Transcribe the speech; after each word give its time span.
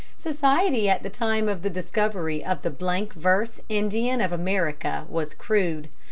Society 0.17 0.89
at 0.89 1.03
the 1.03 1.11
time 1.11 1.47
of 1.47 1.61
the 1.61 1.69
discovery 1.69 2.43
of 2.43 2.63
the 2.63 2.71
blank 2.71 3.13
verse 3.13 3.61
Indian 3.69 4.19
of 4.19 4.31
America 4.33 5.05
was 5.09 5.35
crude. 5.35 5.89